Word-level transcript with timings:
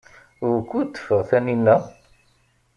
Wukud 0.49 0.87
teffeɣ 0.91 1.21
Taninna? 1.29 1.75